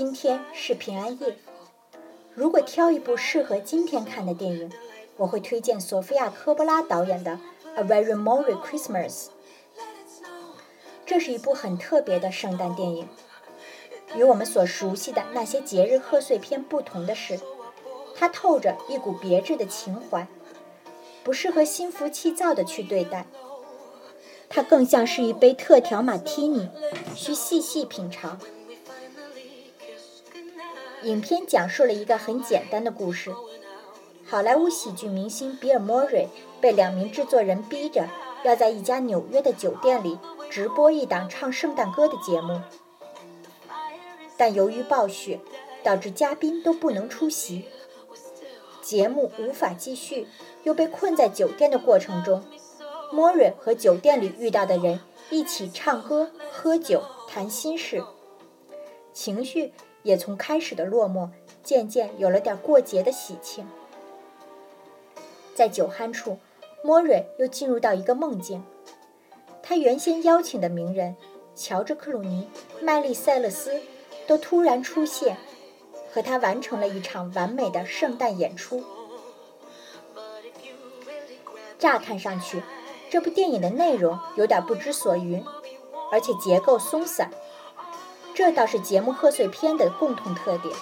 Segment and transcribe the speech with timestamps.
[0.00, 1.36] 今天是平安夜。
[2.34, 4.72] 如果挑一部适合今天看的电影，
[5.18, 7.38] 我会推荐索菲亚·科波拉导演的
[7.78, 9.10] 《A Very Merry Christmas》。
[11.04, 13.06] 这是一部很特别的圣诞电影。
[14.14, 17.38] 与我们所熟悉的那些节日贺岁片不同的是，
[18.16, 20.26] 它透着一股别致的情怀，
[21.22, 23.26] 不适合心浮气躁的去对待。
[24.48, 26.70] 它更像是一杯特调马提尼，
[27.14, 28.40] 需细细品尝。
[31.02, 33.32] 影片讲述了一个很简单的故事：
[34.26, 36.28] 好莱坞喜剧明星比尔·莫瑞
[36.60, 38.06] 被两名制作人逼着
[38.44, 40.18] 要在一家纽约的酒店里
[40.50, 42.60] 直播一档唱圣诞歌的节目。
[44.36, 45.40] 但由于暴雪，
[45.82, 47.64] 导致嘉宾都不能出席，
[48.82, 50.26] 节目无法继续，
[50.64, 52.44] 又被困在酒店的过程中。
[53.10, 58.04] 莫瑞和酒店里遇到的人一起唱歌、喝酒、谈心事，
[59.14, 59.72] 情绪
[60.02, 61.28] 也从开始的落寞，
[61.62, 63.68] 渐渐有了点过节的喜庆。
[65.54, 66.38] 在酒酣处，
[66.82, 68.64] 莫瑞又进入到一个梦境，
[69.62, 71.16] 他原先邀请的名人
[71.54, 72.48] 乔治·克鲁尼、
[72.80, 73.80] 麦丽·塞勒斯。
[74.26, 75.36] 都突然出现，
[76.12, 78.84] 和他完成了一场完美的圣诞演出。
[81.80, 82.62] 乍看上去，
[83.10, 85.44] 这部电影的内容有点不知所云，
[86.12, 87.32] 而且结构松散，
[88.34, 90.74] 这倒是节目贺岁片的共同特点。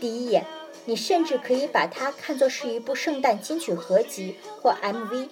[0.00, 0.46] 第一眼，
[0.84, 5.28] 你甚至可以把它看作是一部圣诞金曲合集或 MV。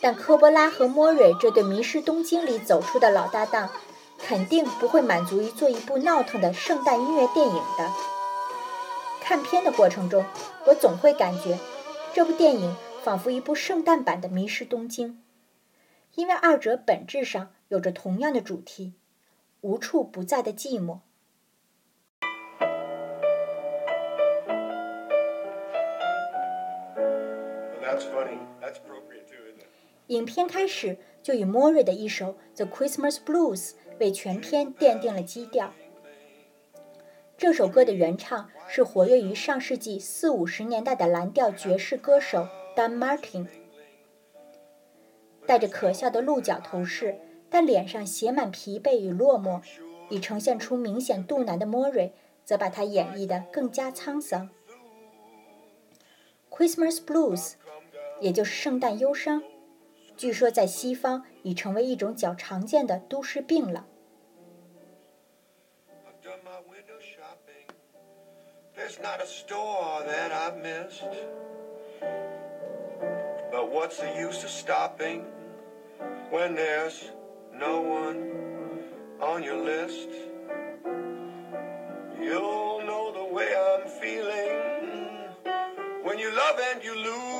[0.00, 3.70] 但科波拉和莫瑞这对迷失东京里走出的老搭档。
[4.18, 7.92] 肯定不会满足于做一部闹腾的圣诞音乐电影的。
[9.20, 10.24] 看片的过程中，
[10.64, 11.58] 我总会感觉
[12.14, 15.10] 这部电影仿佛一部圣诞版的《迷失东京》，
[16.14, 18.94] 因为二者本质上有着同样的主题——
[19.62, 21.00] 无处不在的寂寞。
[30.08, 33.70] 影片开始就以莫瑞的一首《The Christmas Blues》。
[33.98, 35.72] 为全片奠定了基调。
[37.36, 43.46] 这首歌的原唱是活跃于上世纪四五十年代的蓝调爵士歌手 Dan Martin。
[45.46, 47.18] 戴着可笑的鹿角头饰，
[47.58, 49.62] 但脸上写满疲惫与落寞，
[50.10, 52.12] 以呈现出明显肚腩的莫瑞，
[52.44, 54.50] 则把他演绎得更加沧桑。
[56.50, 57.54] Christmas Blues，
[58.20, 59.42] 也就是圣诞忧伤。
[60.18, 63.86] 据说在西方已成为一种较常见的都市病了。
[77.55, 78.19] no one
[79.19, 80.09] on your list?
[82.19, 84.53] You'll know the way I'm feeling
[86.03, 87.31] when you love and you lose.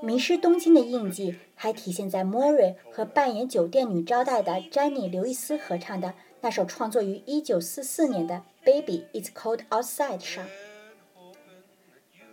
[0.00, 8.35] 迷失东京的印记 还体现在莫瑞和扮演酒店女招待的詹妮·刘易斯合唱的那首创作于1944年的
[8.65, 10.45] 《Baby It's Cold Outside》上。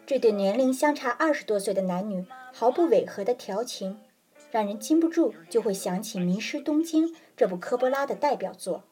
[0.05, 4.01] 这对年龄相差二十多岁的男女毫不违和的调情，
[4.51, 8.83] 让人禁不住就会想起《迷失东京》这部科波拉的代表作。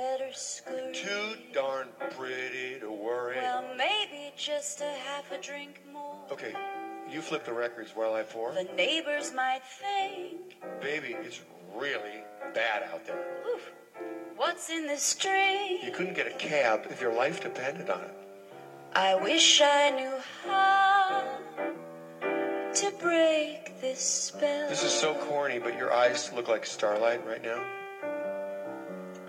[0.00, 0.30] Better.
[0.94, 3.36] Too darn pretty to worry.
[3.36, 6.16] Well, maybe just a half a drink more.
[6.32, 6.54] Okay,
[7.10, 8.52] you flip the records while I pour.
[8.52, 10.56] The neighbors might think.
[10.80, 11.42] Baby, it's
[11.76, 12.22] really
[12.54, 13.42] bad out there.
[13.54, 13.72] Oof.
[14.36, 15.84] What's in this drink?
[15.84, 18.14] You couldn't get a cab if your life depended on it.
[18.94, 20.16] I wish I knew
[20.46, 21.22] how
[22.72, 24.68] to break this spell.
[24.68, 27.62] This is so corny, but your eyes look like starlight right now.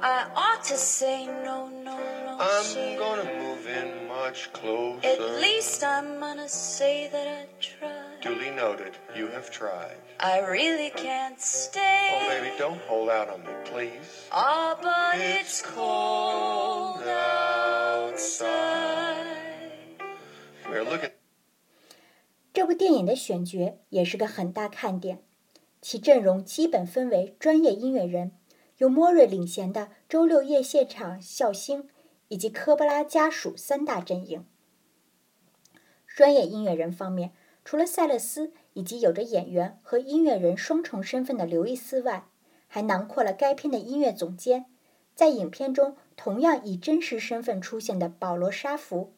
[0.00, 2.36] I ought to say no, no, no.
[2.38, 5.06] I'm gonna move in much closer.
[5.06, 8.20] At least I'm gonna say that I tried.
[8.20, 8.98] Duly noted.
[9.16, 9.96] You have tried.
[10.20, 12.10] I really can't stay.
[12.12, 14.28] Oh, baby, don't hold out on me, please.
[14.30, 17.02] Ah, oh, but it's, it's cold
[18.06, 18.44] outside.
[20.68, 21.12] Here, look at.
[22.52, 25.22] 这部电影的选角也是个很大看点，
[25.80, 28.32] 其阵容基本分为专业音乐人。
[28.81, 31.87] 由莫瑞领衔的周六夜现场笑星，
[32.29, 34.43] 以及科波拉家属三大阵营。
[36.07, 37.31] 专业音乐人方面，
[37.63, 42.25] 除了塞勒斯以及有着演员和音乐人双重身份的刘易斯外，
[42.67, 44.65] 还囊括了该片的音乐总监，
[45.13, 49.13] 在影片中同样以真实身份出现的保罗·沙弗。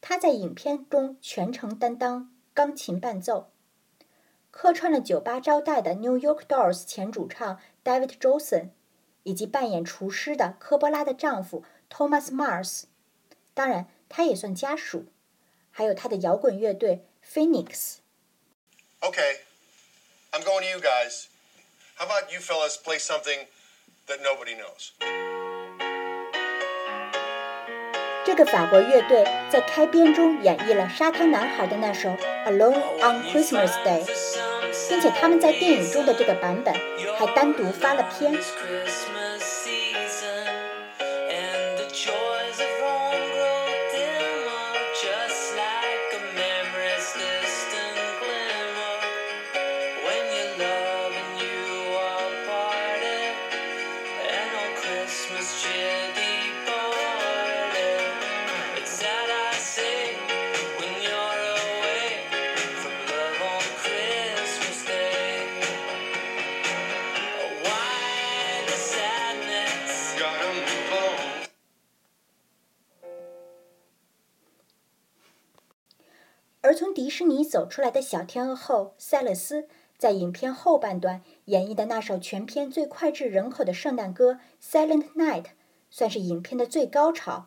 [0.00, 3.50] 他在影片中全程担当钢琴伴奏。
[4.52, 8.68] 客串了酒吧招待的 New York Dolls 前主唱 David Johnson，
[9.24, 12.84] 以及扮演厨师的科波拉的丈夫 Thomas Mars，
[13.52, 15.06] 当然他也算家属，
[15.70, 17.96] 还有他的摇滚乐队 Phoenix。
[19.00, 19.40] Okay,
[20.30, 21.26] I'm going to you guys.
[21.96, 23.46] How about you fellas play something
[24.06, 24.92] that nobody knows?
[28.24, 32.08] 这个法国乐队在开篇中演绎了沙滩男孩的那首
[32.46, 34.02] Alone on Christmas Day，
[34.88, 36.74] 并且他们在电影中的这个版本
[37.18, 38.32] 还单独发了片。
[77.54, 85.42] 走出来的小天鹅后，塞勒斯在影片后半段演绎的那首全片最脍炙人口的圣诞歌《Silent Night》，
[85.88, 87.46] 算是影片的最高潮。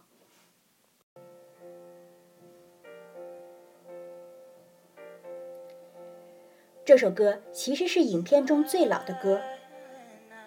[6.85, 9.41] 这首歌其实是影片中最老的歌，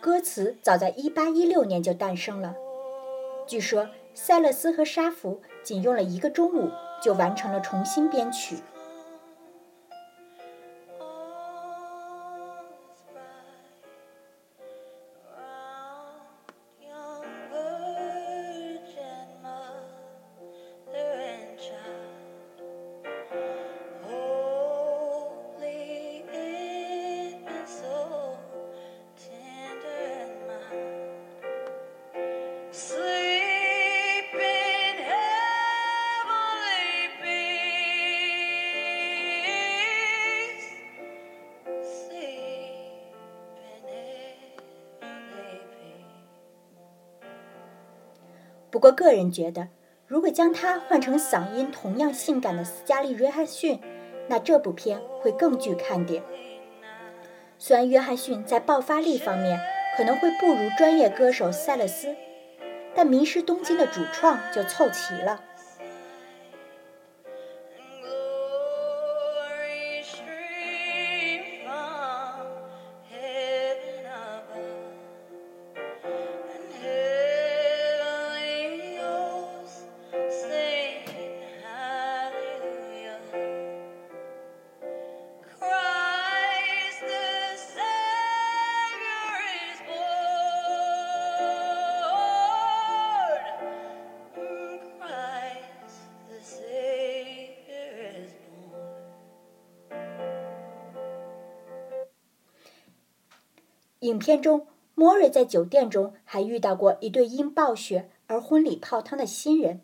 [0.01, 2.55] 歌词早在1816年就诞生了。
[3.47, 6.71] 据说塞勒斯和沙弗仅用了一个中午。
[7.03, 8.57] 就完成了重新编曲。
[48.71, 49.69] 不过，个人觉得，
[50.07, 53.81] 如果将它换成嗓音同样性感的斯嘉丽·约翰逊，
[54.29, 56.23] 那这部片会更具看点。
[57.59, 59.61] 虽然约翰逊在爆发力方面
[59.97, 62.15] 可能会不如专业歌手塞勒斯，
[62.95, 65.43] 但《迷失东京》的主创就凑齐了。
[104.01, 109.83] 影片中，莫瑞在酒店中还遇到过一对因暴雪而婚礼泡汤的新人，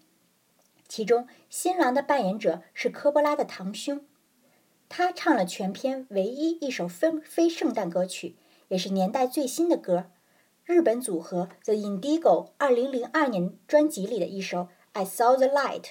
[0.89, 4.01] 其中新郎的扮演者是科波拉的堂兄，
[4.89, 8.37] 他唱了全片唯一一首非非圣诞歌曲，
[8.69, 10.07] 也是年代最新的歌，
[10.65, 14.61] 日本组合 The Indigo 二零零二年专辑里的一首
[14.93, 15.83] 《I Saw the Light》。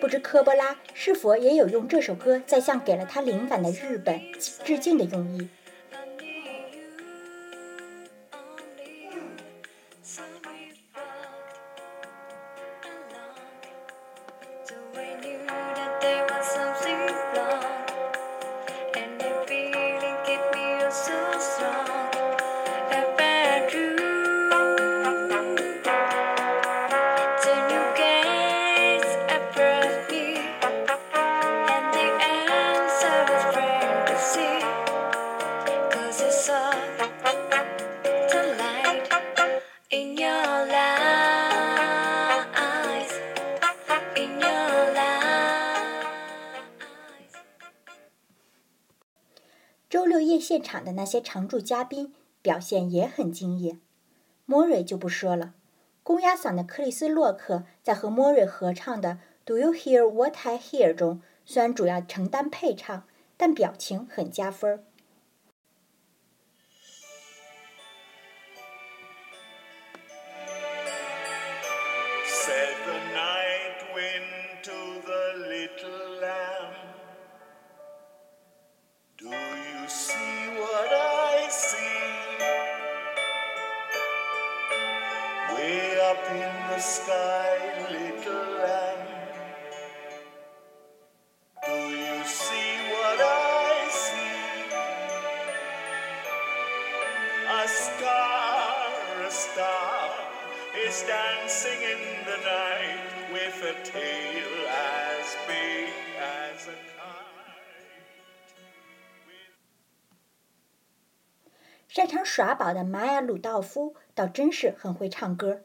[0.00, 4.20] 不知科波拉是否也有用这首歌在向给了他灵感的日本
[4.64, 5.48] 致敬的用意。
[50.86, 53.80] 的那些常驻嘉宾表现也很惊艳。
[54.44, 55.54] 莫瑞就不说了，
[56.04, 59.14] 公鸭嗓的克里斯·洛克在和莫瑞合唱的
[59.44, 63.02] 《Do You Hear What I Hear》中，虽然主要承担配唱，
[63.36, 64.84] 但表情很加分儿。
[111.87, 115.61] 擅长耍宝的玛雅·鲁道夫倒真是很会唱歌，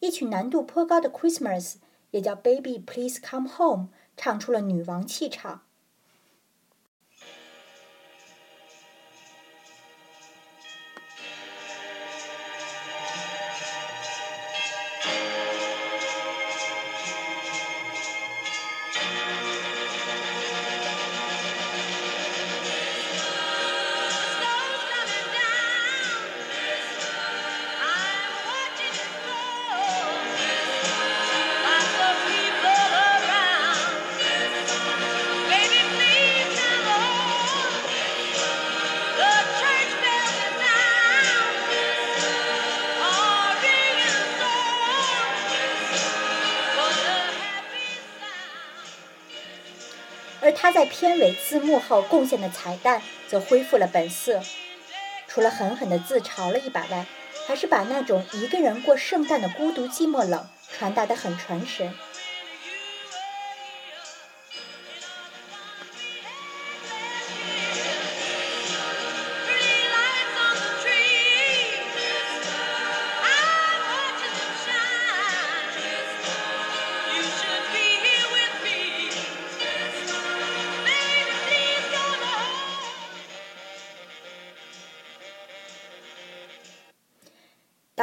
[0.00, 1.72] 一曲难度颇高的《Christmas》，
[2.12, 3.84] 也叫《Baby Please Come Home》，
[4.16, 5.62] 唱出了女王气场。
[50.60, 54.42] 他在片尾字幕后贡献的彩蛋则恢复了本色，
[55.28, 57.06] 除了狠狠地自嘲了一把外，
[57.46, 60.44] 还是把那种一个人过圣诞的孤独、寂寞、冷
[60.76, 61.94] 传达得很传神。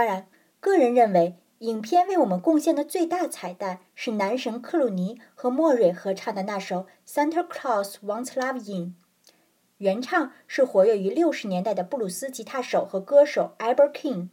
[0.05, 0.27] 当然，
[0.59, 8.89] 个人认为，影片为我们贡献的最大彩蛋是男神克鲁尼和莫瑞合唱的那首《Santa Claus Wants Love In》，
[9.79, 14.27] 原唱是活跃于六十年代的布鲁斯吉他手和歌手 Eber King。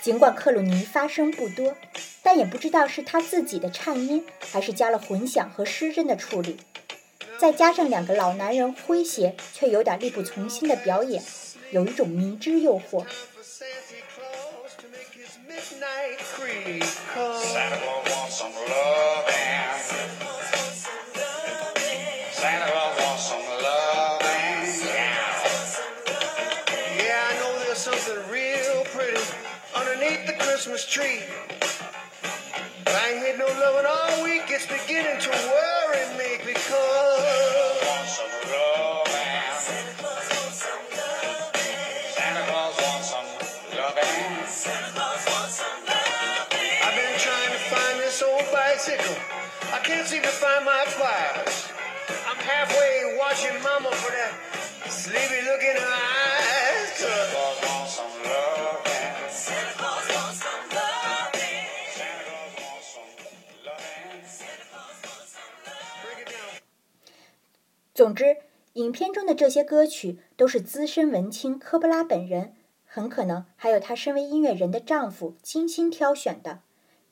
[0.00, 1.74] 尽管克鲁尼发声不多，
[2.22, 6.58] 但也不知道是他自己的颤音，还是加了混响和失真的处理。
[7.40, 11.22] 再加上两个老男人诙谐却有点力不从心的表演，
[11.70, 13.06] 有一种迷之诱惑。
[35.94, 37.20] and me cold.
[38.06, 38.30] Some.
[42.14, 43.26] Santa Claus wants some.
[44.46, 45.80] Santa Claus wants some.
[45.88, 49.16] I've been trying to find this old bicycle.
[49.72, 51.68] I can't seem to find my pliers.
[52.28, 54.32] I'm halfway watching Mama for that
[54.88, 57.89] sleepy look in her eyes.
[68.74, 76.60] 影片中的这些歌曲都是资深文青科波拉本人，很可能还有她身为音乐人的丈夫精心挑选的。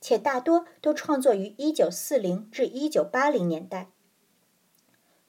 [0.00, 3.90] 且大多都创作于1940至1980年代，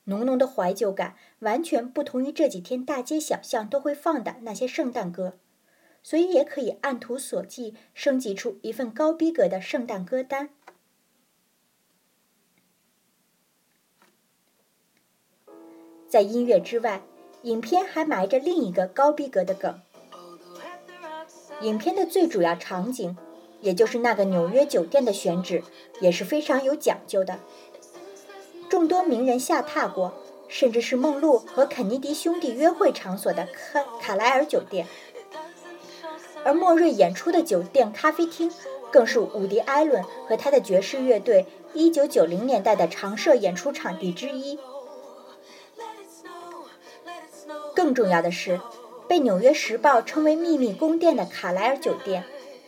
[0.04, 5.40] 浓浓的怀旧感完全不同于这几天大街小巷都会放的那些圣诞歌，
[6.04, 10.52] 所以也可以按图索骥，升级出一份高逼格的圣诞歌单。
[16.10, 17.02] 在音乐之外，
[17.44, 19.80] 影片还埋着另一个高逼格的梗。
[21.62, 23.16] 影片的最主要场景。
[23.62, 25.62] 也就是那个纽约酒店的选址
[26.00, 27.40] 也是非常有讲究的，
[28.70, 30.14] 众多名人下榻过，
[30.48, 34.88] 甚至是梦露和肯尼迪兄弟约会场所的卡卡莱尔酒店。
[36.46, 38.50] 而莫瑞演出的酒店咖啡厅
[38.94, 44.58] 更是伍迪·艾伦和他的爵士乐队1990年代的常设演出场地之一。
[47.76, 48.60] 更重要的是，
[49.08, 52.24] 被《纽约时报》称为“秘密宫殿”的卡莱尔酒店，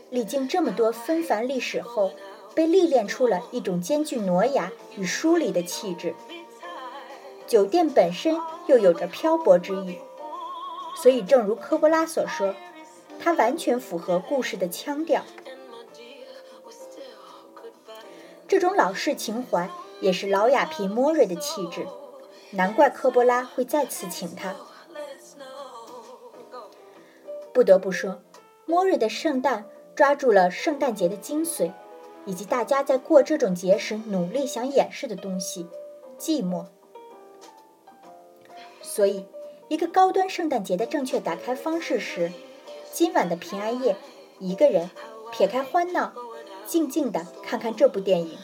[0.10, 2.12] 历经这么多纷繁历史后，
[2.56, 6.14] 被历练出了一种兼具挪亚与疏离的气质。
[7.48, 9.98] 酒店本身又有着漂泊之意，
[10.96, 12.56] 所以正如科波拉所说，
[13.20, 15.24] 它完全符合故事的腔调。
[18.48, 19.70] 这种老式情怀
[20.02, 21.86] 也是老雅皮莫瑞的气质，
[22.52, 24.56] 难怪科波拉会再次请他。
[27.54, 28.22] 不得不说，
[28.66, 29.66] 莫瑞的圣诞
[29.96, 31.72] 抓住了圣诞节的精髓，
[32.26, 35.68] 以及大家在过这种节时努力想掩饰的东西——
[36.18, 36.66] 寂寞。
[38.82, 39.26] 所以，
[39.68, 42.32] 一个高端圣诞节的正确打开方式是：
[42.92, 43.96] 今晚的平安夜，
[44.40, 44.90] 一个人
[45.32, 46.14] 撇开欢闹，
[46.66, 48.38] 静静地看看这部电影。